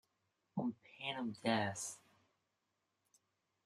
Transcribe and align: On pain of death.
On 0.57 0.73
pain 0.83 1.15
of 1.17 1.39
death. 1.43 1.99